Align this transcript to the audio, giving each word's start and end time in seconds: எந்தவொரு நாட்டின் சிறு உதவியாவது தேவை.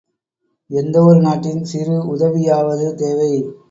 எந்தவொரு 0.69 1.21
நாட்டின் 1.21 1.63
சிறு 1.63 1.95
உதவியாவது 2.13 2.93
தேவை. 2.95 3.33